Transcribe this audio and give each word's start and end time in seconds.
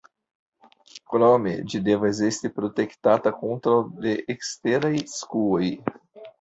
Krome, 1.11 1.53
ĝi 1.73 1.81
devas 1.89 2.23
esti 2.29 2.51
protektata 2.57 3.35
kontraŭ 3.43 3.77
deeksteraj 4.09 4.95
skuoj. 5.17 5.65